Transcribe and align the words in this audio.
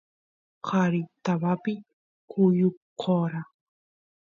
qari 0.65 1.01
tabapi 1.23 1.73
kuyukora 2.31 3.39